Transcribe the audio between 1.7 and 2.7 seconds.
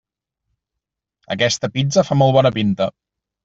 pizza fa molt bona